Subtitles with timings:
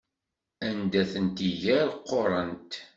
[0.67, 2.71] Anda tent-iger qquṛent.